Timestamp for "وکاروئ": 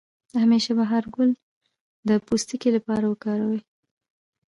3.07-3.61